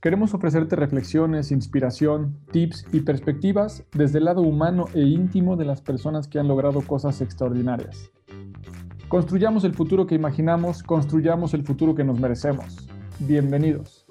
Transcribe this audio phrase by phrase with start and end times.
[0.00, 5.82] Queremos ofrecerte reflexiones, inspiración, tips y perspectivas desde el lado humano e íntimo de las
[5.82, 8.12] personas que han logrado cosas extraordinarias.
[9.08, 12.88] Construyamos el futuro que imaginamos, construyamos el futuro que nos merecemos.
[13.18, 14.06] Bienvenidos.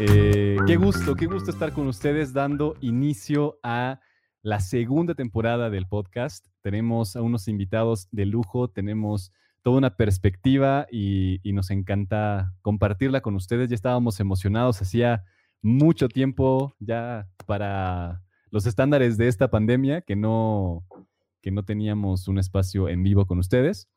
[0.00, 4.00] Eh, qué gusto, qué gusto estar con ustedes dando inicio a
[4.42, 6.44] la segunda temporada del podcast.
[6.60, 9.30] Tenemos a unos invitados de lujo, tenemos
[9.68, 13.68] toda una perspectiva y, nos encanta compartirla con ustedes.
[13.68, 15.26] Ya estábamos emocionados, hacía
[15.60, 20.86] mucho tiempo ya para los estándares de esta pandemia que no,
[21.42, 23.90] que no teníamos un espacio en vivo con ustedes.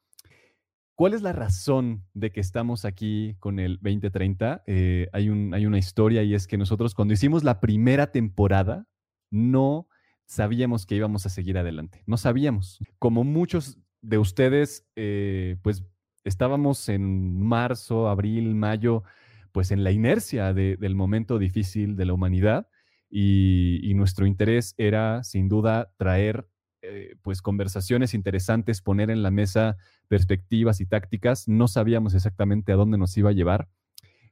[0.95, 4.63] ¿Cuál es la razón de que estamos aquí con el 2030?
[4.67, 8.87] Eh, hay, un, hay una historia y es que nosotros cuando hicimos la primera temporada
[9.29, 9.87] no
[10.25, 12.03] sabíamos que íbamos a seguir adelante.
[12.07, 12.79] No sabíamos.
[12.99, 15.83] Como muchos de ustedes, eh, pues
[16.23, 19.03] estábamos en marzo, abril, mayo,
[19.51, 22.67] pues en la inercia del momento difícil de la humanidad
[23.09, 26.47] y, nuestro interés era sin duda traer
[26.81, 29.77] eh, pues conversaciones interesantes, poner en la mesa
[30.07, 31.47] perspectivas y tácticas.
[31.47, 33.69] No sabíamos exactamente a dónde nos iba a llevar,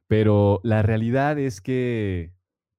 [0.08, 2.32] pero la realidad es que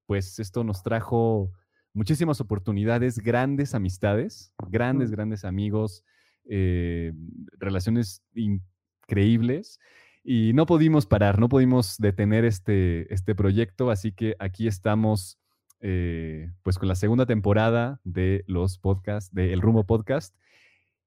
[0.08, 1.52] pues esto nos trajo
[1.94, 6.04] muchísimas oportunidades, grandes amistades, grandes, grandes amigos,
[6.46, 7.14] eh,
[7.60, 9.80] relaciones increíbles
[10.24, 15.40] y no pudimos parar, no pudimos detener este, este proyecto, así que aquí estamos
[15.80, 20.36] eh, pues con la segunda temporada de los podcasts, de El Rumbo Podcast.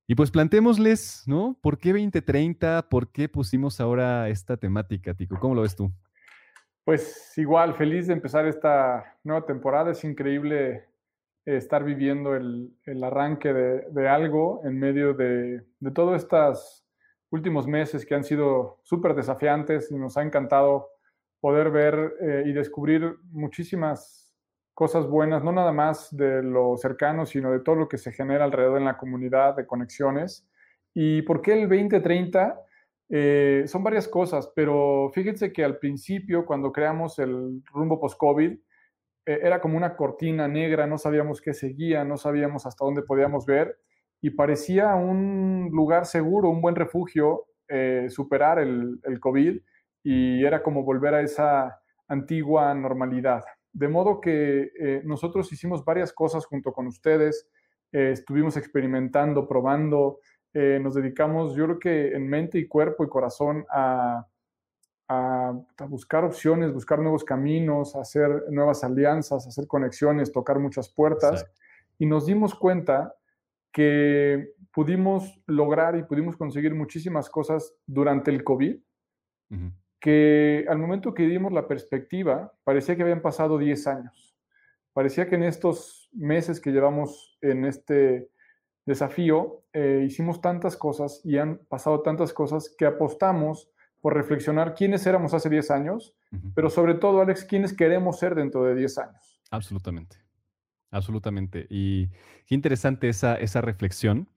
[0.06, 1.56] Y pues plantémosles, ¿no?
[1.62, 2.88] ¿Por qué 2030?
[2.90, 5.38] ¿Por qué pusimos ahora esta temática, Tico?
[5.38, 5.90] ¿Cómo lo ves tú?
[6.84, 9.92] Pues igual, feliz de empezar esta nueva temporada.
[9.92, 10.84] Es increíble
[11.44, 12.72] estar viviendo el,
[13.02, 15.62] arranque de, algo en medio de,
[15.94, 16.86] todos estos
[17.30, 20.88] últimos meses que han sido súper desafiantes y nos ha encantado
[21.40, 24.34] poder ver eh, y descubrir muchísimas
[24.72, 28.44] cosas buenas, no nada más de lo cercano, sino de todo lo que se genera
[28.44, 30.48] alrededor en la comunidad de conexiones.
[30.94, 32.60] ¿Y por qué el 2030?
[33.10, 38.58] Eh, son varias cosas, pero fíjense que al principio, cuando creamos el rumbo post-COVID,
[39.26, 43.46] eh, era como una cortina negra, no sabíamos qué seguía, no sabíamos hasta dónde podíamos
[43.46, 43.78] ver
[44.20, 49.58] y parecía un lugar seguro, un buen refugio eh, superar el, el, COVID
[50.02, 53.42] y era como volver a esa antigua normalidad.
[53.72, 57.48] De modo que eh, nosotros hicimos varias cosas junto con ustedes,
[57.90, 60.18] estuvimos experimentando, probando,
[60.52, 64.26] nos dedicamos, yo creo que en mente y cuerpo y corazón a
[65.08, 65.52] a,
[65.88, 71.46] buscar opciones, buscar nuevos caminos, hacer nuevas alianzas, hacer conexiones, tocar muchas puertas.
[71.98, 73.14] Y nos dimos cuenta
[73.72, 78.76] que pudimos lograr y pudimos conseguir muchísimas cosas durante el COVID,
[80.00, 84.36] que al momento que dimos la perspectiva, parecía que habían pasado 10 años.
[84.92, 88.30] Parecía que en estos meses que llevamos en este
[88.86, 93.73] desafío, eh, hicimos tantas cosas y han pasado tantas cosas que apostamos
[94.04, 96.14] por reflexionar quiénes éramos hace 10 años,
[96.54, 99.40] pero sobre todo, Alex, quiénes queremos ser dentro de 10 años.
[99.50, 100.18] Absolutamente,
[100.90, 101.66] absolutamente.
[101.70, 102.08] Y
[102.44, 104.28] qué interesante esa, esa reflexión,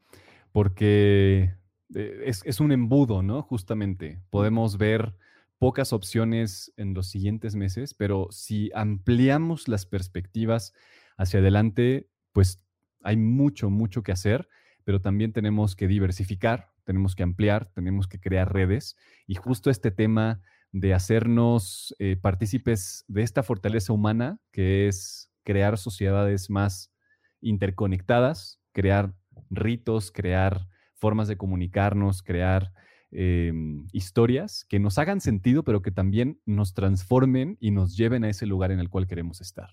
[0.54, 1.54] porque
[1.94, 3.42] eh, es, es un embudo, ¿no?
[3.42, 5.18] Justamente, podemos ver
[5.58, 10.72] pocas opciones en los siguientes meses, pero si ampliamos las perspectivas
[11.18, 12.64] hacia adelante, pues
[13.04, 14.48] hay mucho, mucho que hacer,
[14.86, 18.96] pero también tenemos que diversificar, tenemos que ampliar, tenemos que crear redes
[19.28, 20.42] y justo este tema
[20.72, 26.94] de hacernos eh, partícipes de esta fortaleza humana que es crear sociedades más
[27.42, 29.14] interconectadas, crear
[29.50, 32.72] ritos, crear formas de comunicarnos, crear
[33.12, 38.30] em, historias que nos hagan sentido, pero que también nos transformen y nos lleven a
[38.30, 39.72] ese lugar en el cual queremos estar.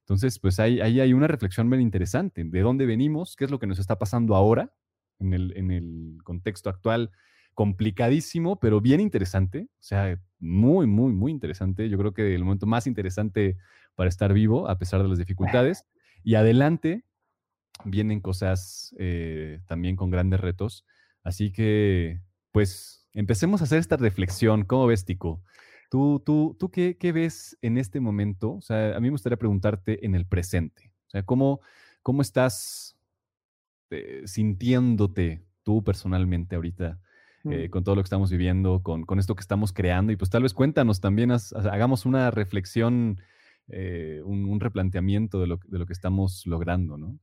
[0.00, 2.42] Entonces, pues ahí, ahí, hay una reflexión bien interesante.
[2.42, 3.36] ¿De dónde venimos?
[3.36, 4.72] ¿Qué es lo que nos está pasando ahora
[5.18, 7.10] en el, en el contexto actual?
[7.54, 9.68] Complicadísimo, pero bien interesante.
[9.78, 11.88] O sea, muy, muy, muy interesante.
[11.88, 13.56] Yo creo que el momento más interesante
[13.94, 15.84] para estar vivo, a pesar de las dificultades.
[16.24, 17.04] Y adelante
[17.84, 20.84] vienen cosas eh, también con grandes retos.
[21.22, 22.20] Así que,
[22.50, 24.64] pues, empecemos a hacer esta reflexión.
[24.64, 25.42] ¿Cómo ves, Tico?
[25.90, 28.54] ¿Tú, tú, tú qué, ves en este momento?
[28.54, 30.92] O sea, a mí me gustaría preguntarte en el presente.
[31.06, 31.60] O sea, ¿cómo,
[32.02, 32.97] cómo estás
[33.90, 36.98] eh, sintiéndote tú personalmente ahorita
[37.44, 37.70] eh, mm.
[37.70, 40.12] con todo lo que estamos viviendo, con, esto que estamos creando?
[40.12, 43.20] Y pues tal vez cuéntanos también, hagamos una reflexión,
[43.68, 47.18] un, replanteamiento de lo, de lo que estamos logrando, ¿no?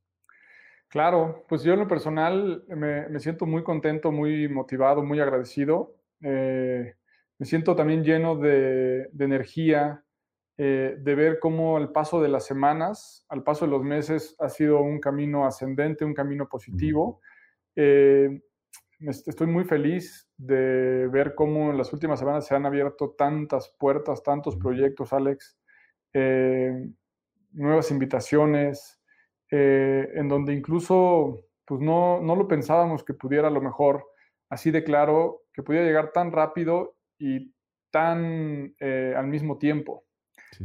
[0.95, 5.97] Claro, pues yo en lo personal me, siento muy contento, muy motivado, muy agradecido.
[6.21, 6.95] Eh,
[7.37, 10.04] me siento también lleno de, energía,
[10.57, 14.49] eh, de ver cómo al paso de las semanas, al paso de los meses, ha
[14.49, 17.21] sido un camino ascendente, un camino positivo.
[17.75, 18.41] Eh,
[18.99, 24.23] estoy muy feliz de ver cómo en las últimas semanas se han abierto tantas puertas,
[24.23, 25.57] tantos proyectos, Alex,
[27.51, 29.01] nuevas invitaciones.
[29.51, 34.05] Eh, en donde incluso pues no, no lo pensábamos que pudiera a lo mejor
[34.49, 37.53] así de claro, que pudiera llegar tan rápido y
[37.91, 40.03] tan eh, al mismo tiempo.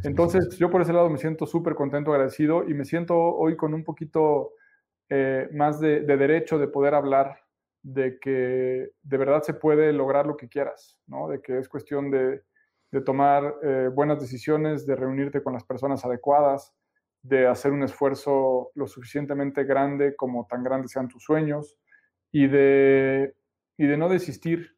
[0.04, 3.74] Entonces yo por ese lado me siento súper contento, agradecido y me siento hoy con
[3.74, 4.52] un poquito
[5.08, 7.40] eh, más de, derecho de poder hablar
[7.82, 11.28] de que de verdad se puede lograr lo que quieras, ¿no?
[11.28, 12.42] de que es cuestión de,
[12.92, 13.54] de tomar
[13.94, 16.74] buenas decisiones, de reunirte con las personas adecuadas,
[17.22, 21.76] de hacer un esfuerzo lo suficientemente grande como tan grandes sean tus sueños
[22.32, 23.34] y de,
[23.76, 24.76] y de no desistir.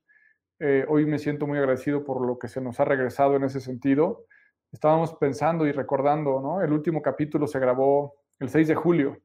[0.59, 3.61] Eh, hoy me siento muy agradecido por lo que se nos ha regresado en ese
[3.61, 4.27] sentido.
[4.73, 6.63] Estábamos pensando y recordando, ¿no?
[6.63, 9.19] El último capítulo se grabó el 6 de julio.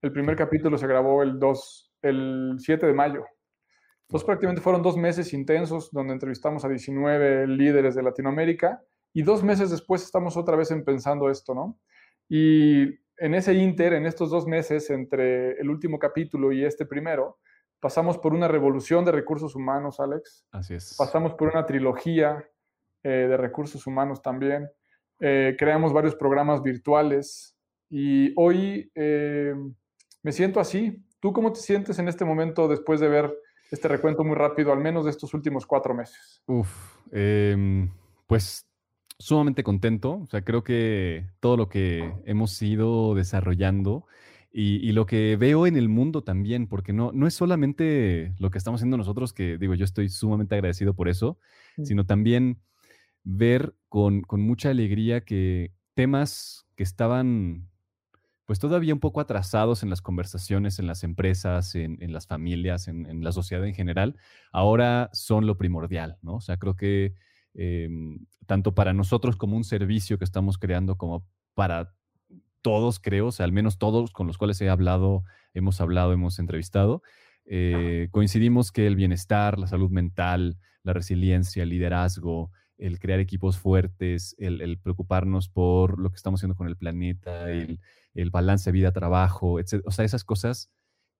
[0.00, 3.26] El primer capítulo se grabó el, 2, el 7 de mayo.
[4.08, 8.82] Entonces prácticamente fueron dos meses intensos donde entrevistamos a 19 líderes de Latinoamérica
[9.12, 11.78] y dos meses después estamos otra vez en pensando esto, ¿no?
[12.28, 12.84] Y
[13.18, 17.38] en ese inter, en estos dos meses, entre el último capítulo y este primero,
[17.80, 20.46] pasamos por una revolución de recursos humanos, Alex.
[20.52, 20.96] Así es.
[20.96, 22.48] Pasamos por una trilogía
[23.02, 24.68] eh, de recursos humanos también.
[25.20, 27.56] Eh, creamos varios programas virtuales
[27.90, 29.54] y hoy eh,
[30.22, 31.02] me siento así.
[31.20, 33.34] ¿Tú cómo te sientes en este momento después de ver
[33.70, 36.42] este recuento muy rápido, al menos de estos últimos cuatro meses?
[36.46, 37.90] Uf, em,
[38.26, 38.66] pues
[39.18, 40.20] sumamente contento.
[40.22, 44.06] O sea, creo que todo lo que hemos ido desarrollando
[44.52, 48.58] y, lo que veo en el mundo también, porque no, no es solamente lo que
[48.58, 51.38] estamos haciendo nosotros, que digo, yo estoy sumamente agradecido por eso,
[51.76, 51.84] mm.
[51.84, 52.58] sino también
[53.24, 57.68] ver con, mucha alegría que temas que estaban
[58.46, 63.06] pues todavía un poco atrasados en las conversaciones, en las empresas, en, las familias, en,
[63.06, 64.16] en, la sociedad en general,
[64.50, 66.34] ahora son lo primordial, ¿no?
[66.34, 67.14] O sea, creo que
[67.54, 71.92] Em, tanto para nosotros como un servicio que estamos creando, como para
[72.62, 75.24] todos, creo, o sea, al menos todos con los cuales he hablado,
[75.54, 77.02] hemos hablado, hemos entrevistado,
[77.44, 83.58] eh, coincidimos que el bienestar, la salud mental, la resiliencia, el liderazgo, el crear equipos
[83.58, 87.78] fuertes, el, preocuparnos por lo que estamos haciendo con el planeta, el,
[88.14, 89.82] el balance vida-trabajo, etc.
[89.84, 90.70] O sea, esas cosas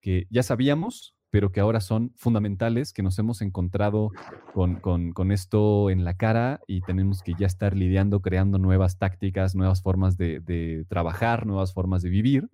[0.00, 4.10] que ya sabíamos, pero que ahora son fundamentales, que nos hemos encontrado
[4.52, 9.80] con, esto en la cara y tenemos que ya estar lidiando, creando nuevas tácticas, nuevas
[9.80, 12.50] formas de, trabajar, nuevas formas de vivir.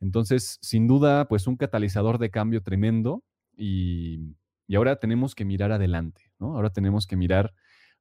[0.00, 3.24] Entonces, sin duda, pues un catalizador de cambio tremendo
[3.56, 4.36] y,
[4.66, 6.56] y ahora tenemos que mirar adelante, ¿no?
[6.56, 7.54] Ahora tenemos que mirar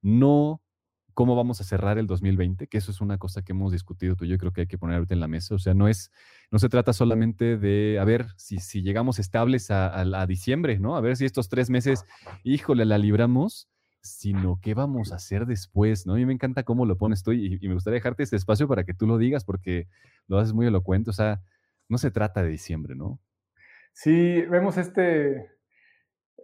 [0.03, 0.61] no
[1.13, 4.25] cómo vamos a cerrar el 2020, que eso es una cosa que hemos discutido tú
[4.25, 5.55] y yo creo que hay que poner ahorita en la mesa.
[5.55, 6.11] O sea, no es,
[6.51, 10.95] no se trata solamente de, a ver, si, si llegamos estables a, diciembre, ¿no?
[10.95, 12.05] A ver si estos tres meses,
[12.43, 13.69] híjole, la libramos,
[14.01, 16.13] sino qué vamos a hacer después, ¿no?
[16.13, 18.67] A mí me encanta cómo lo pones tú y, y me gustaría dejarte este espacio
[18.67, 19.87] para que tú lo digas porque
[20.27, 21.09] lo haces muy elocuente.
[21.09, 21.41] O sea,
[21.89, 23.19] no se trata de diciembre, ¿no?
[23.93, 25.51] Sí, vemos este,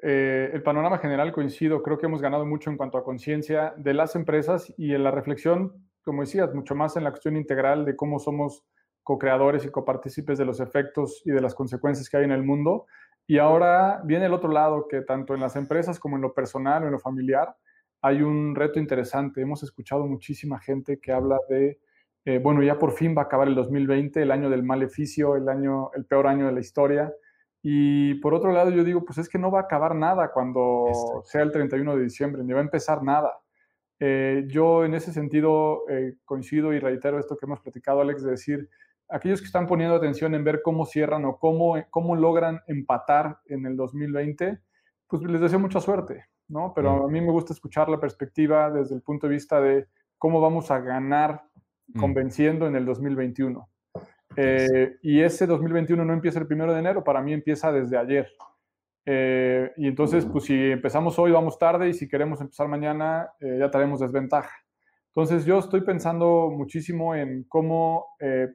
[0.02, 3.94] eh, el panorama general coincido, creo que hemos ganado mucho en cuanto a conciencia de
[3.94, 7.96] las empresas y en la reflexión, como decías, mucho más en la cuestión integral de
[7.96, 8.64] cómo somos
[9.04, 12.86] co-creadores y copartícipes de los efectos y de las consecuencias que hay en el mundo.
[13.28, 16.84] Y ahora viene el otro lado, que tanto en las empresas como en lo personal
[16.84, 17.56] o en lo familiar
[18.02, 19.42] hay un reto interesante.
[19.42, 21.80] Hemos escuchado muchísima gente que habla de,
[22.26, 25.50] eh, bueno, ya por fin va a acabar el 2020, el año del maleficio, el,
[25.50, 27.14] año, el peor año de la historia
[27.62, 30.86] Y por otro lado, yo digo, pues es que no va a acabar nada cuando
[31.26, 33.38] sea el 31 de diciembre, ni va a empezar nada.
[34.00, 38.32] Eh, yo en ese sentido eh, coincido y reitero esto que hemos platicado, Alex, de
[38.32, 38.70] decir,
[39.10, 43.66] aquellos que están poniendo atención en ver cómo cierran o cómo, cómo logran empatar en
[43.66, 44.60] el 2020,
[45.08, 46.72] pues les deseo mucha suerte, ¿no?
[46.74, 49.88] Pero a mí me gusta escuchar la perspectiva desde el punto de vista de
[50.18, 51.44] cómo vamos a ganar
[51.88, 52.00] mm.
[52.00, 53.68] convenciendo en el 2021.
[54.36, 58.30] Eh, y ese 2021 no empieza el primero de enero, para mí empieza desde ayer.
[59.06, 63.58] Eh, y entonces, pues si empezamos hoy, vamos tarde, y si queremos empezar mañana, eh,
[63.60, 64.54] ya tenemos desventaja.
[65.08, 68.06] Entonces, yo estoy pensando muchísimo en cómo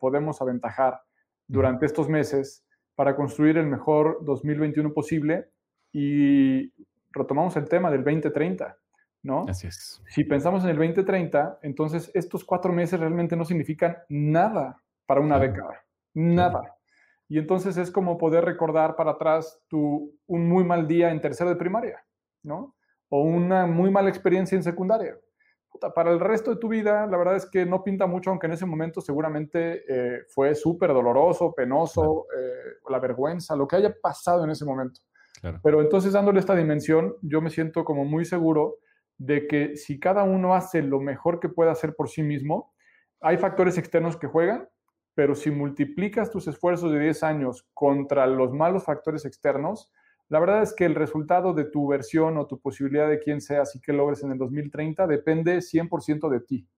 [0.00, 1.00] podemos aventajar
[1.48, 2.64] durante estos meses
[2.94, 5.50] para construir el mejor 2021 posible
[5.92, 6.72] y
[7.10, 8.78] retomamos el tema del 2030.
[9.24, 9.46] ¿no?
[9.48, 10.00] Así es.
[10.06, 15.38] Si pensamos en el 2030, entonces estos cuatro meses realmente no significan nada para una
[15.38, 15.82] década.
[16.14, 16.74] Nada.
[17.28, 21.50] Y entonces es como poder recordar para atrás tu, un muy mal día en tercero
[21.50, 22.04] de primaria,
[22.42, 22.76] ¿no?
[23.08, 25.16] O una muy mala experiencia en secundaria.
[25.94, 28.52] para el resto de tu vida, la verdad es que no pinta mucho, aunque en
[28.52, 34.44] ese momento seguramente eh, fue súper doloroso, penoso, eh, la vergüenza, lo que haya pasado
[34.44, 35.00] en ese momento.
[35.62, 38.76] Pero entonces dándole esta dimensión, yo me siento como muy seguro
[39.18, 42.72] de que si cada uno hace lo mejor que pueda hacer por sí mismo,
[43.20, 44.68] hay factores externos que juegan,
[45.14, 49.90] pero si multiplicas tus esfuerzos de 10 años contra los malos factores externos,
[50.28, 53.76] la verdad es que el resultado de tu versión o tu posibilidad de quién seas
[53.76, 56.68] y qué logres en el 2030 depende 100% de ti.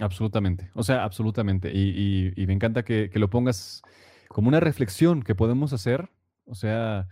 [0.00, 1.70] Absolutamente, o sea, absolutamente.
[1.72, 3.82] Y, me encanta que, lo pongas
[4.28, 6.08] como una reflexión que podemos hacer.
[6.46, 7.06] O sea,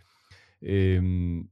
[0.61, 1.49] em,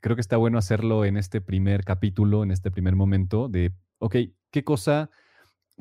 [0.00, 4.16] creo que está bueno hacerlo en este primer capítulo, en este primer momento de, ok,
[4.50, 5.10] ¿qué cosa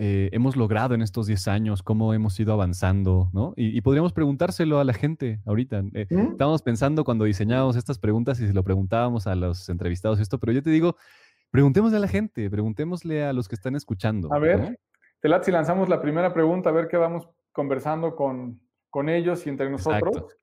[0.02, 3.54] eh, hemos logrado en estos 10 años, cómo hemos ido avanzando, ¿no?
[3.58, 5.84] Y, podríamos preguntárselo a la gente ahorita.
[5.94, 10.40] Eh, estábamos pensando cuando diseñábamos estas preguntas y se lo preguntábamos a los entrevistados esto,
[10.40, 10.96] pero yo te digo,
[11.52, 14.34] preguntémosle a la gente, preguntémosle a los que están escuchando.
[14.34, 14.78] A ver,
[15.22, 15.44] ¿no?
[15.44, 19.70] si lanzamos la primera pregunta, a ver qué vamos conversando con, con ellos y entre
[19.70, 20.38] nosotros.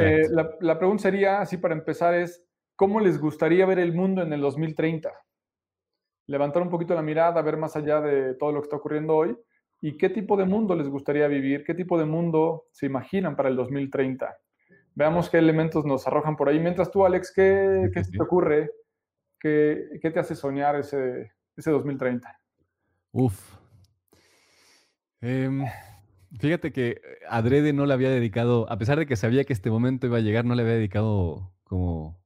[0.00, 2.42] Eh, la, la pregunta sería, así para empezar, es,
[2.74, 5.12] ¿cómo les gustaría ver el mundo en el 2030?
[6.26, 9.36] Levantar un poquito la mirada, ver más allá de todo lo que está ocurriendo hoy
[9.80, 13.50] y qué tipo de mundo les gustaría vivir, qué tipo de mundo se imaginan para
[13.50, 14.34] el 2030.
[14.94, 16.58] Veamos qué elementos nos arrojan por ahí.
[16.58, 18.70] Mientras tú, Alex, ¿qué, qué te ocurre?
[19.38, 22.40] ¿Qué, ¿Qué, te hace soñar ese, ese 2030?
[23.12, 23.56] Uf.
[25.20, 25.64] Em,
[26.38, 30.06] fíjate que Adrede no le había dedicado, a pesar de que sabía que este momento
[30.06, 32.23] iba a llegar, no le había dedicado como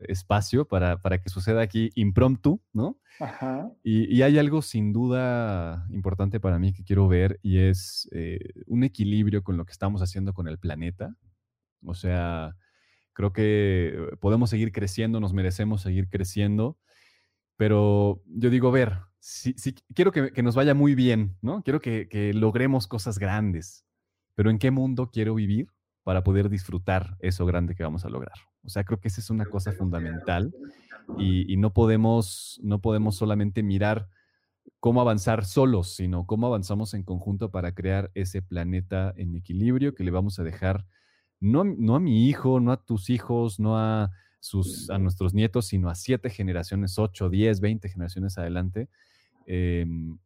[0.00, 2.98] espacio para, para que suceda aquí impromptu, ¿no?
[3.20, 3.70] Ajá.
[3.82, 8.84] Y, hay algo sin duda importante para mí que quiero ver y es eh, un
[8.84, 11.16] equilibrio con lo que estamos haciendo con el planeta.
[11.84, 12.56] O sea,
[13.12, 16.78] creo que podemos seguir creciendo, nos merecemos seguir creciendo,
[17.56, 19.54] pero yo digo, ver, si,
[19.94, 21.62] quiero que, que, nos vaya muy bien, ¿no?
[21.62, 23.84] Quiero que, que logremos cosas grandes,
[24.36, 25.68] pero ¿en qué mundo quiero vivir
[26.04, 28.47] para poder disfrutar eso grande que vamos a lograr?
[28.68, 30.54] O sea, creo que esa es una cosa fundamental
[31.16, 34.10] y, no, podemos, no podemos solamente mirar
[34.78, 40.04] cómo avanzar solos, sino cómo avanzamos en conjunto para crear ese planeta en equilibrio que
[40.04, 40.84] le vamos a dejar
[41.40, 45.68] no, no a mi hijo, no a tus hijos, no a, sus, a nuestros nietos,
[45.68, 48.90] sino a siete generaciones, ocho, diez, veinte generaciones adelante.
[49.46, 50.18] Em,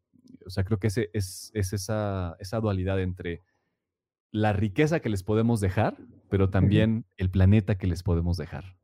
[0.45, 3.41] o sea, creo que ese, es, es esa, esa dualidad entre
[4.33, 5.97] la riqueza que les podemos dejar,
[6.29, 8.77] pero también el planeta que les podemos dejar.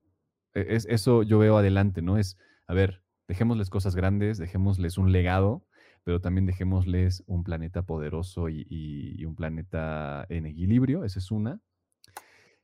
[0.55, 2.19] E, es, eso yo veo adelante, ¿no?
[2.19, 5.67] Es, a ver, dejémosles cosas grandes, dejémosles un legado,
[6.05, 11.61] pero también dejémosles un planeta poderoso y, un planeta en equilibrio, esa es una.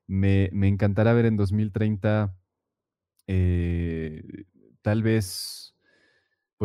[0.07, 2.37] Me, encantará ver en 2030
[3.27, 4.45] eh,
[4.83, 5.74] tal vez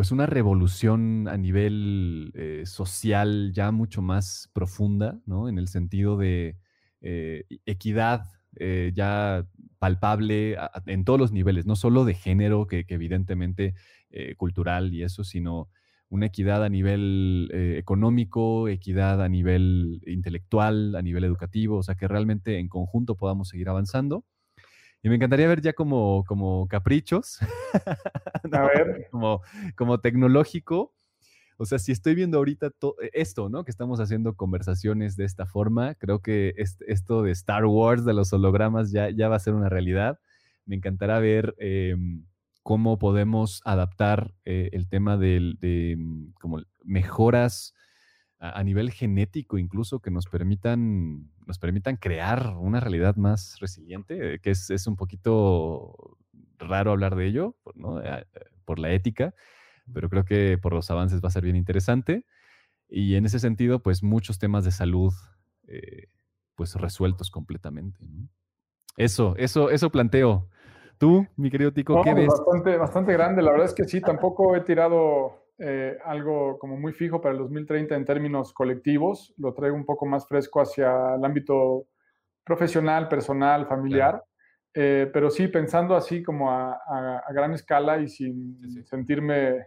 [0.00, 5.46] pues una revolución a nivel eh, social ya mucho más profunda, ¿no?
[5.46, 6.56] En el sentido de
[7.02, 8.24] eh, equidad
[8.56, 9.46] eh, ya
[9.78, 13.74] palpable en todos los niveles, no solo de género, que, evidentemente
[14.38, 15.68] cultural y eso, sino
[16.08, 22.08] una equidad a nivel económico, equidad a nivel intelectual, a nivel educativo, o sea, que
[22.08, 24.24] realmente en conjunto podamos seguir avanzando.
[25.02, 27.38] Y me encantaría ver ya como, como caprichos,
[28.52, 29.08] A ver.
[29.10, 29.40] como,
[29.76, 30.94] como tecnológico.
[31.56, 32.68] O sea, si estoy viendo ahorita
[33.02, 33.64] e, esto, ¿no?
[33.64, 38.32] Que estamos haciendo conversaciones de esta forma, creo que esto de Star Wars, de los
[38.32, 40.18] hologramas, ya, ya va a ser una realidad.
[40.66, 42.24] Me encantará ver em,
[42.62, 47.74] cómo podemos adaptar eh, el tema de, de, mm, como mejoras
[48.40, 54.50] a, nivel genético incluso que nos permitan, nos permitan crear una realidad más resiliente, que
[54.50, 56.16] es, es un poquito
[56.58, 58.02] raro hablar de ello ¿no?
[58.02, 58.26] Eh,
[58.64, 59.34] por la ética,
[59.92, 62.24] pero creo que por los avances va a ser bien interesante.
[62.88, 65.12] Y en ese sentido, pues muchos temas de salud,
[65.68, 66.08] eh,
[66.54, 68.00] pues resueltos completamente.
[68.96, 70.48] Eso, eso, eso planteo.
[70.98, 72.28] Tú, mi querido Tico, ¿qué ves?
[72.28, 73.42] Bastante, bastante grande.
[73.42, 77.38] La verdad es que sí, tampoco he tirado eh, algo como muy fijo para el
[77.38, 79.34] 2030 en términos colectivos.
[79.36, 81.86] Lo traigo un poco más fresco hacia el ámbito
[82.42, 84.24] profesional, personal, familiar.
[84.72, 89.66] Eh, pero sí, pensando así como a, gran escala y sin sentirme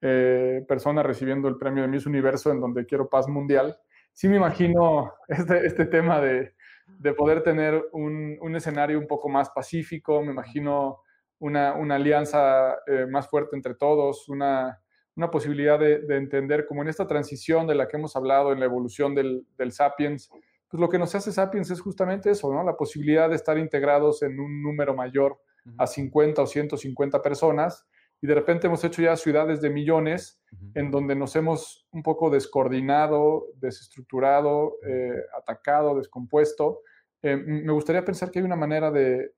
[0.00, 3.76] eh, persona recibiendo el premio de Miss Universo en donde quiero paz mundial,
[4.12, 6.54] sí me imagino este, este tema de,
[6.98, 10.98] de, poder tener un, un, escenario un poco más pacífico, me imagino
[11.38, 14.81] una, una alianza eh, más fuerte entre todos, una,
[15.16, 18.60] una posibilidad de, de, entender como en esta transición de la que hemos hablado en
[18.60, 20.30] la evolución del, del Sapiens,
[20.68, 22.64] pues lo que nos hace Sapiens es justamente eso, ¿no?
[22.64, 25.38] La posibilidad de estar integrados en un número mayor
[25.78, 27.86] a 50 o 150 personas
[28.22, 30.40] y de repente hemos hecho ya ciudades de millones
[30.74, 36.82] en donde nos hemos un poco descoordinado, desestructurado, eh, atacado, descompuesto.
[37.20, 39.32] Eh, me gustaría pensar que hay una manera de,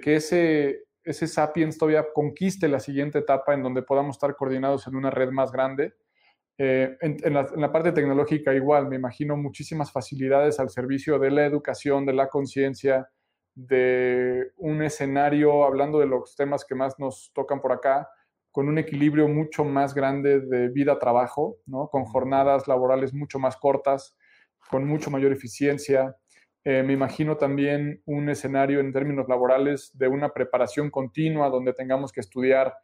[0.00, 4.96] que ese, ese sapiens todavía conquiste la siguiente etapa en donde podamos estar coordinados en
[4.96, 5.94] una red más grande.
[6.58, 11.30] Eh, en, la, en, la, parte tecnológica igual, me imagino muchísimas facilidades al servicio de
[11.30, 13.08] la educación, de la conciencia,
[13.54, 18.08] de un escenario, hablando de los temas que más nos tocan por acá,
[18.50, 21.88] con un equilibrio mucho más grande de vida-trabajo, ¿no?
[21.88, 24.16] con jornadas laborales mucho más cortas,
[24.70, 26.16] con mucho mayor eficiencia.
[26.64, 32.12] Eh, me imagino también un escenario en términos laborales de una preparación continua donde tengamos
[32.12, 32.74] que estudiar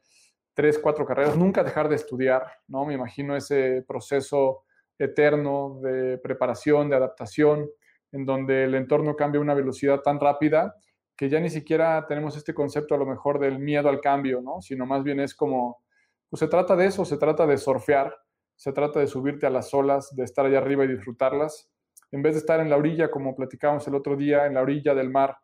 [0.53, 2.85] tres, cuatro carreras, nunca dejar de estudiar, ¿no?
[2.85, 4.65] Me imagino ese proceso
[4.99, 7.71] eterno de preparación, de adaptación
[8.11, 10.75] en donde el entorno cambia a una velocidad tan rápida
[11.17, 14.61] que ya ni siquiera tenemos este concepto a lo mejor del miedo al cambio, ¿no?
[14.61, 15.83] Sino más bien es como,
[16.29, 18.17] pues se trata de eso, se trata de surfear,
[18.57, 21.71] se trata de subirte a las olas, de estar allá arriba y disfrutarlas,
[22.11, 24.95] en vez de estar en la orilla, como platicábamos el otro día, en la orilla
[24.95, 25.37] del mar,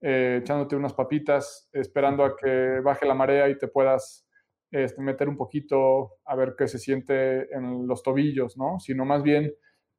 [0.00, 4.26] eh, echándote unas papitas, esperando a que baje la marea y te puedas
[4.70, 8.78] este, meter un poquito a ver qué se siente en los tobillos, ¿no?
[8.78, 9.52] Sino más bien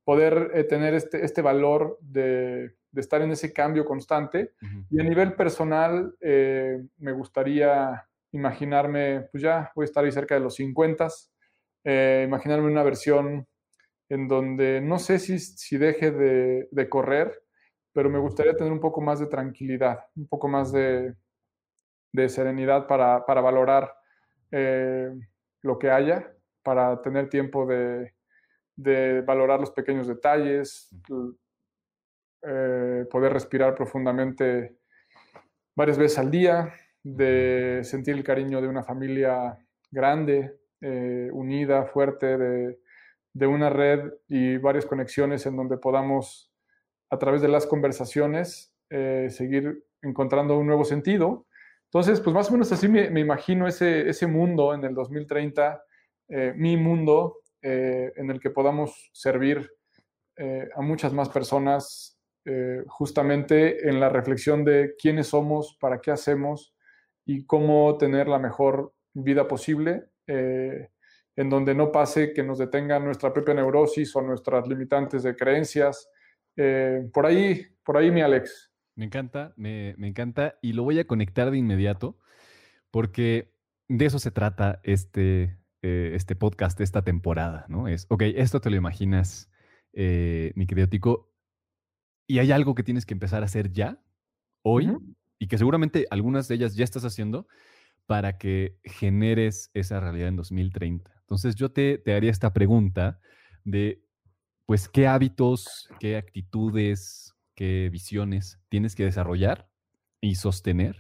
[0.04, 4.54] poder eh, tener este, este valor de, de, estar en ese cambio constante.
[4.90, 10.36] Y a nivel personal, eh, me gustaría imaginarme, pues ya voy a estar ahí cerca
[10.36, 11.08] de los 50,
[11.84, 13.48] eh, imaginarme una versión
[14.12, 17.44] en donde no sé si, si deje de, de, correr,
[17.94, 21.16] pero me gustaría tener un poco más de tranquilidad, un poco más de,
[22.12, 23.94] de serenidad para, para valorar
[25.62, 26.30] lo que haya,
[26.62, 28.14] para tener tiempo de,
[28.76, 30.94] de valorar los pequeños detalles,
[32.46, 34.76] eh, poder respirar profundamente
[35.74, 39.58] varias veces al día, de sentir el cariño de una familia
[39.90, 42.81] grande, eh, unida, fuerte, de,
[43.34, 46.52] una red y varias conexiones en donde podamos,
[47.10, 51.46] a través de las conversaciones, eh, seguir encontrando un nuevo sentido.
[51.86, 55.84] Entonces, pues más o menos así me, imagino ese, ese, mundo en el 2030,
[56.56, 59.72] mi mundo, eh, en el que podamos servir
[60.36, 66.10] eh, a muchas más personas eh, justamente en la reflexión de quiénes somos, para qué
[66.10, 66.74] hacemos
[67.24, 70.06] y cómo tener la mejor vida posible,
[71.42, 76.10] en donde no pase que nos detenga nuestra propia neurosis o nuestras limitantes de creencias.
[77.14, 78.72] por ahí, por ahí, mi Alex.
[78.96, 82.18] Me encanta, me, me encanta y lo voy a conectar de inmediato
[82.92, 83.54] porque
[83.88, 87.88] de eso se trata este, eh, este podcast, esta temporada, ¿no?
[87.88, 89.50] Es, ok, esto te lo imaginas,
[89.94, 91.34] eh, mi querido Tico,
[92.28, 94.02] y hay algo que tienes que empezar a hacer ya,
[94.62, 94.96] hoy,
[95.40, 97.48] y que seguramente algunas de ellas ya estás haciendo
[98.06, 101.21] para que generes esa realidad en 2030.
[101.32, 103.22] Entonces yo te, te haría esta pregunta
[103.64, 104.04] de,
[104.66, 109.70] pues, ¿qué hábitos, qué actitudes, qué visiones tienes que desarrollar
[110.20, 110.98] y sostener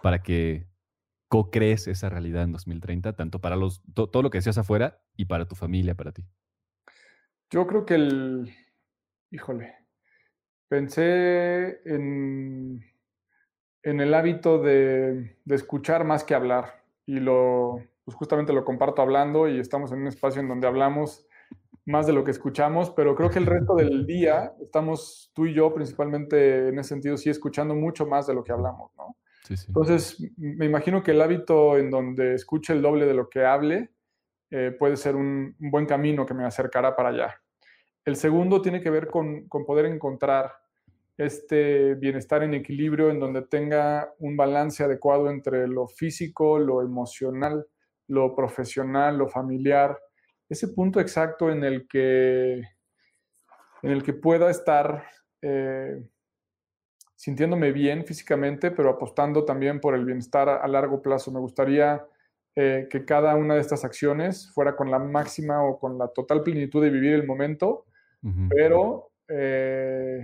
[0.00, 0.68] para que
[1.26, 5.48] co-crees esa realidad en 2030, tanto para los, todo lo que decías afuera y para
[5.48, 6.24] tu familia, para ti?
[7.50, 8.54] Yo creo que el,
[9.32, 9.74] híjole,
[10.68, 12.80] pensé en,
[13.82, 19.02] en el hábito de, de, escuchar más que hablar y lo, pues justamente lo comparto
[19.02, 21.26] hablando y estamos en un espacio en donde hablamos
[21.86, 25.54] más de lo que escuchamos, pero creo que el resto del día estamos tú y
[25.54, 29.16] yo principalmente en ese sentido sí escuchando mucho más de lo que hablamos, ¿no?
[29.68, 33.90] Entonces, me imagino que el hábito en donde escuche el doble de lo que hable
[34.50, 37.34] eh, puede ser un, buen camino que me acercará para allá.
[38.06, 40.50] El segundo tiene que ver con, con poder encontrar
[41.18, 47.66] este bienestar en equilibrio en donde tenga un balance adecuado entre lo físico, lo emocional,
[48.08, 49.98] lo profesional, lo familiar,
[50.48, 52.54] ese punto exacto en el que,
[53.82, 55.04] en el que pueda estar
[55.42, 56.02] eh,
[57.16, 61.32] sintiéndome bien físicamente, pero apostando también por el bienestar a, largo plazo.
[61.32, 62.06] Me gustaría
[62.54, 66.42] eh, que cada una de estas acciones fuera con la máxima o con la total
[66.42, 67.86] plenitud de vivir el momento,
[68.48, 70.22] pero eh,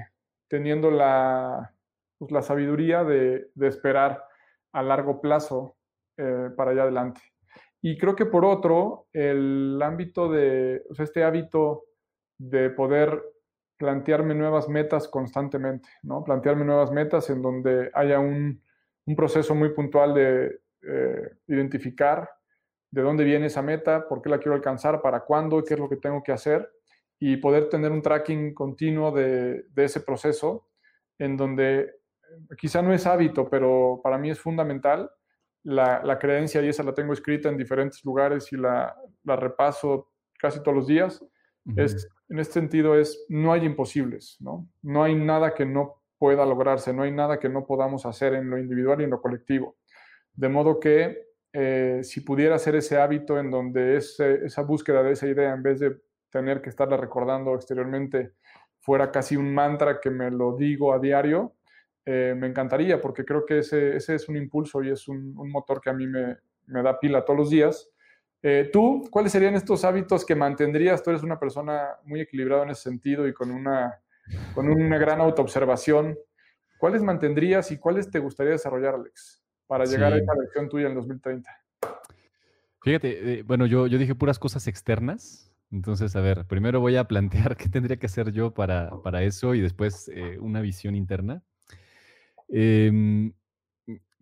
[0.49, 1.75] teniendo la,
[2.19, 4.25] pues, la sabiduría de, de, esperar
[4.73, 5.77] a largo plazo
[6.57, 7.21] para allá adelante.
[7.83, 11.85] Y creo que por otro, el ámbito de, o sea, este hábito
[12.39, 13.23] de poder
[13.79, 16.23] plantearme nuevas metas constantemente, ¿no?
[16.23, 18.63] Plantearme nuevas metas en donde haya un,
[19.07, 22.29] un proceso muy puntual de eh, identificar
[22.91, 25.89] de dónde viene esa meta, por qué la quiero alcanzar, para cuándo, qué es lo
[25.89, 26.69] que tengo que hacer
[27.19, 30.69] y poder tener un tracking continuo de, de ese proceso
[31.19, 31.95] en donde
[32.59, 35.11] quizá no es hábito, pero para mí es fundamental
[35.63, 40.77] la, creencia y esa la tengo escrita en diferentes lugares y la, repaso casi todos
[40.77, 41.25] los días.
[41.77, 44.69] es, en este sentido es, no hay imposibles, ¿no?
[44.83, 48.51] No hay nada que no pueda lograrse, no hay nada que no podamos hacer en
[48.51, 49.77] lo individual y en lo colectivo.
[50.35, 55.27] De modo que eh, si pudiera ser ese hábito en donde esa búsqueda de esa
[55.27, 55.97] idea, en vez de
[56.31, 58.35] tener que estarla recordando exteriormente,
[58.81, 61.55] fuera casi un mantra que me lo digo a diario,
[62.07, 65.81] eh, me encantaría porque creo que ese, ese, es un impulso y es un, motor
[65.81, 67.89] que a mí me, me, da pila todos los días.
[68.43, 71.03] Eh, ¿Tú cuáles serían estos hábitos que mantendrías?
[71.03, 74.01] Tú eres una persona muy equilibrada en ese sentido y con una,
[74.55, 76.19] con una gran autoobservación.
[76.79, 80.95] ¿Cuáles mantendrías y cuáles te gustaría desarrollar, Alex, para llegar a esa versión tuya en
[80.95, 81.51] 2030?
[82.83, 85.53] Fíjate, eh, bueno, yo, yo dije puras cosas externas.
[85.71, 89.55] Entonces, a ver, primero voy a plantear qué tendría que hacer yo para, para eso
[89.55, 90.11] y después
[90.41, 91.43] una visión interna.
[92.51, 93.33] Em,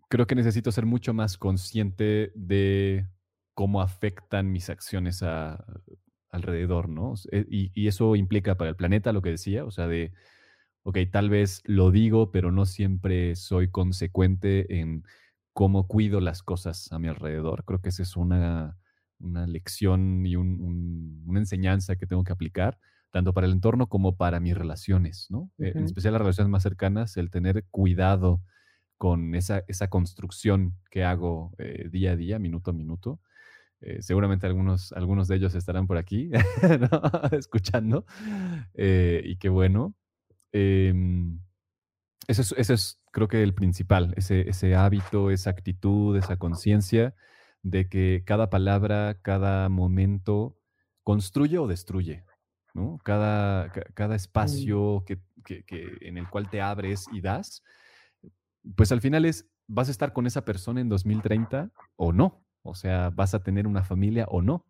[0.09, 3.07] creo que necesito ser mucho más consciente de
[3.53, 5.23] cómo afectan mis acciones
[6.31, 7.15] alrededor, ¿no?
[7.31, 10.13] Eh, y, eso implica para el planeta lo que decía, o sea, de,
[10.83, 15.03] ok, tal vez lo digo, pero no siempre soy consecuente en
[15.53, 17.65] cómo cuido las cosas a mi alrededor.
[17.65, 18.77] Creo que esa es una,
[19.19, 22.79] lección y una enseñanza que tengo que aplicar
[23.11, 25.51] tanto para el entorno como para mis relaciones, ¿no?
[25.57, 28.41] Eh, en especial las relaciones más cercanas, el tener cuidado
[28.97, 33.19] con esa, esa construcción que hago eh, día a día, minuto a minuto.
[33.81, 36.29] Eh, seguramente algunos, algunos de ellos estarán por aquí
[37.31, 38.05] escuchando
[38.75, 39.95] y qué bueno.
[40.51, 41.39] Em,
[42.27, 47.15] ese es, ese es, creo que el principal, ese, ese hábito, esa actitud, esa conciencia
[47.63, 50.55] de que cada palabra, cada momento
[51.03, 52.23] construye o destruye,
[53.03, 54.17] cada, cada mm.
[54.17, 55.19] espacio que,
[56.01, 57.63] en el cual te abres y das,
[58.75, 62.43] pues al final es, vas a estar con esa persona en 2030 o no.
[62.61, 64.65] O sea, vas a tener una familia o no.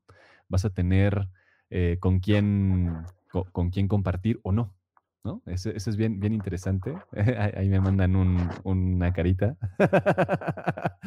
[0.47, 1.29] Vas a tener
[1.69, 3.05] eh, con, quién,
[3.51, 4.75] con, quién compartir o no.
[5.23, 5.41] ¿No?
[5.45, 6.93] Eso, es bien, bien interesante.
[7.55, 8.15] Ahí me mandan
[8.63, 9.58] una carita.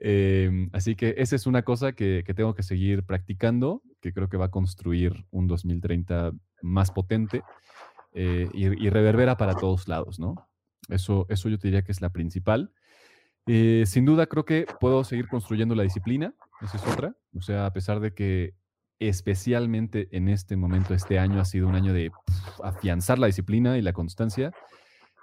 [0.00, 4.28] Em, así que esa es una cosa que, que, tengo que seguir practicando, que creo
[4.28, 6.32] que va a construir un 2030
[6.62, 7.42] más potente
[8.18, 10.48] eh, y, reverbera para todos lados, ¿no?
[10.88, 12.72] Eso, eso yo te diría que es la principal.
[13.46, 17.14] Eh, sin duda creo que puedo seguir construyendo la disciplina, esa es otra.
[17.36, 18.54] O sea, a pesar de que
[18.98, 22.10] especialmente en este momento, este año ha sido un año de
[22.62, 24.52] afianzar la disciplina y la constancia,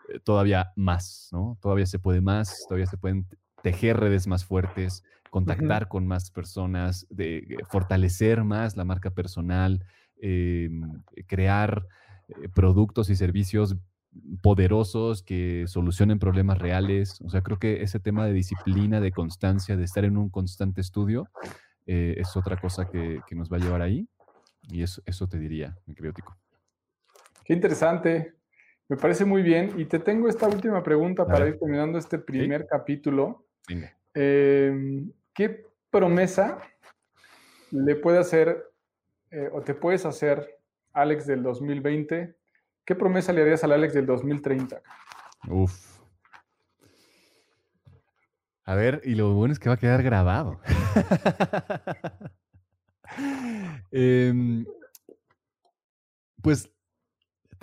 [0.10, 1.58] eh, todavía más, ¿no?
[1.62, 3.28] Todavía se puede más, todavía se pueden
[3.62, 9.84] tejer redes más fuertes, contactar con más personas, de, eh, fortalecer más la marca personal,
[10.22, 11.88] em, crear
[12.30, 13.76] eh, productos y servicios
[14.42, 17.20] poderosos que solucionen problemas reales.
[17.22, 20.82] O sea, creo que ese tema de disciplina, de constancia, de estar en un constante
[20.82, 21.28] estudio,
[21.86, 24.08] eh, es otra cosa que, nos va a llevar ahí.
[24.70, 26.38] Y eso, eso te diría, mi criótico.
[27.44, 28.34] Qué interesante.
[28.88, 29.74] Me parece muy bien.
[29.78, 33.46] Y te tengo esta última pregunta para ir terminando este primer capítulo.
[34.14, 36.60] Em, ¿Qué promesa
[37.72, 38.72] le puede hacer
[39.32, 40.60] eh, o te puedes hacer
[40.94, 42.36] Alex del 2020?
[42.86, 44.82] ¿Qué promesa le harías al Alex del 2030?
[45.50, 45.94] Uf.
[48.66, 50.60] A ver, y lo bueno es que va a quedar grabado.
[53.92, 54.66] Em,
[56.42, 56.72] pues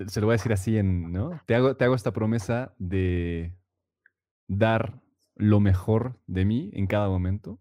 [0.06, 1.40] se lo voy a decir así en, ¿no?
[1.46, 3.54] Te hago, te hago esta promesa de
[4.48, 5.00] dar
[5.36, 7.60] lo mejor de mí en cada momento,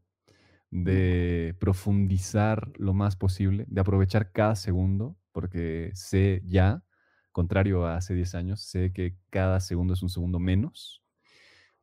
[0.72, 6.84] de profundizar lo más posible, de aprovechar cada segundo, porque sé ya,
[7.32, 11.04] contrario a hace 10 años, sé que cada segundo es un segundo menos.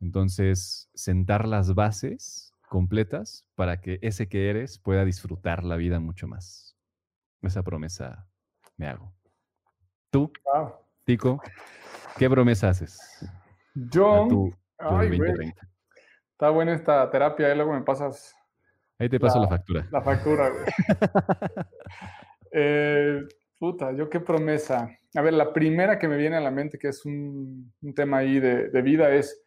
[0.01, 6.27] Entonces, sentar las bases completas para que ese que eres pueda disfrutar la vida mucho
[6.27, 6.77] más.
[7.43, 8.29] Esa promesa
[8.77, 9.15] me hago.
[10.11, 10.33] ¿Tú,
[11.05, 11.41] Tico,
[12.19, 12.99] qué promesa haces?
[13.75, 14.29] Yo,
[16.37, 18.35] Está buena esta terapia, y luego me pasas.
[18.99, 19.89] Ahí te paso la, factura.
[19.91, 20.65] La factura, güey.
[22.59, 23.21] Eh,
[23.59, 24.89] puta, yo qué promesa.
[25.15, 28.41] A ver, la primera que me viene a la mente, que es un, tema ahí
[28.41, 29.43] de, vida, es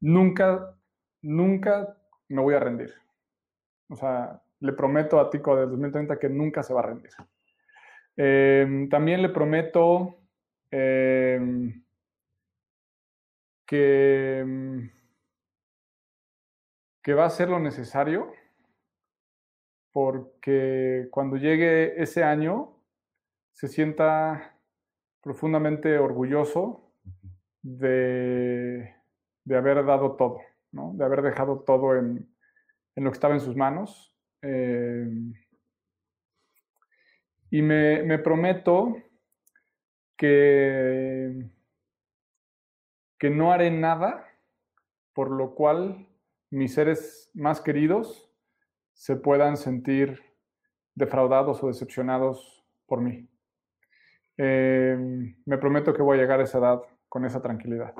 [0.00, 0.76] nunca,
[1.22, 1.96] nunca
[2.32, 2.94] me voy a rendir.
[3.88, 7.10] O sea, le prometo a Tico del 2030 que nunca se va a rendir.
[8.16, 10.18] Em, también le prometo
[10.70, 11.82] em,
[13.66, 14.90] que, em,
[17.02, 18.32] que va a ser lo necesario
[19.92, 22.78] porque cuando llegue ese año
[23.52, 24.56] se sienta
[25.20, 26.90] profundamente orgulloso
[27.62, 28.94] de,
[29.50, 30.40] haber dado todo,
[30.72, 32.28] de haber dejado todo en,
[32.96, 34.16] lo que estaba en sus manos.
[34.40, 35.32] Em,
[37.50, 38.96] y me, prometo
[40.16, 41.50] que,
[43.18, 44.26] que no haré nada
[45.12, 46.08] por lo cual
[46.50, 48.30] mis seres más queridos
[48.94, 50.20] se puedan sentir
[50.94, 53.28] defraudados o decepcionados por mí.
[54.36, 57.94] Em, me prometo que voy a llegar a esa edad con esa tranquilidad.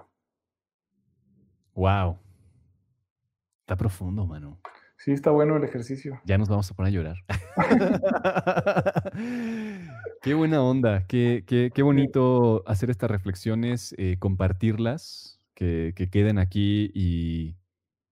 [1.74, 2.21] Wow.
[3.72, 4.60] Está profundo, mano.
[4.98, 6.20] Sí, está bueno el ejercicio.
[6.26, 7.16] Ya nos vamos a poner a llorar.
[10.20, 16.90] qué buena onda, qué, qué, bonito hacer estas reflexiones, eh, compartirlas, que, que, queden aquí
[16.92, 17.56] y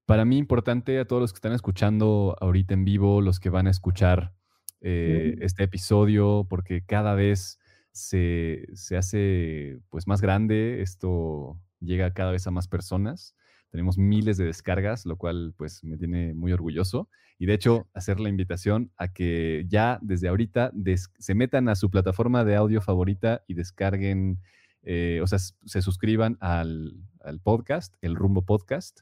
[0.07, 3.67] para mí importante a todos los que están escuchando ahorita en vivo, los que van
[3.67, 4.33] a escuchar
[4.81, 7.59] eh, este episodio, porque cada vez
[7.93, 13.35] se, hace pues más grande, esto llega cada vez a más personas.
[13.71, 17.09] Tenemos miles de descargas, lo cual pues me tiene muy orgulloso.
[17.39, 20.73] Y de hecho, hacer la invitación a que ya desde ahorita
[21.19, 24.39] se metan a su plataforma de audio favorita y descarguen,
[24.83, 27.01] eh, o sea, se suscriban al,
[27.43, 29.01] podcast, el Rumbo Podcast.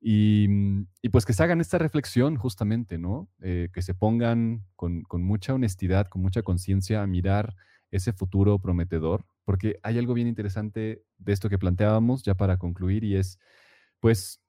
[0.00, 3.28] Mm, y, pues que se hagan esta reflexión justamente, ¿no?
[3.40, 7.54] Eh, que se pongan con, mucha honestidad, con mucha conciencia a mirar
[7.92, 13.04] ese futuro prometedor, porque hay algo bien interesante de esto que planteábamos ya para concluir
[13.04, 13.38] y es,
[14.00, 14.40] pues,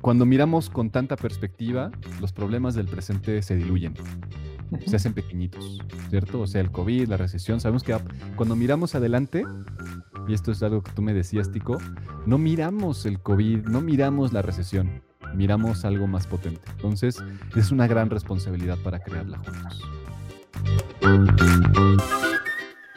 [0.00, 3.94] cuando miramos con tanta perspectiva, los problemas del presente se diluyen,
[4.84, 5.78] se hacen pequeñitos,
[6.10, 6.40] ¿cierto?
[6.40, 7.96] O sea, el COVID, la recesión, sabemos que
[8.36, 9.44] cuando miramos adelante,
[10.26, 11.78] y esto es algo que tú me decías, Tico,
[12.26, 15.02] no miramos el COVID, no miramos la recesión,
[15.34, 16.62] miramos algo más potente.
[16.72, 17.22] Entonces,
[17.54, 19.82] es una gran responsabilidad para crearla juntos.